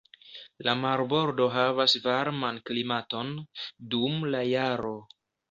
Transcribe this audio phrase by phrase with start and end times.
[0.67, 3.31] La marbordo havas varman klimaton,
[3.93, 4.97] dum la jaro.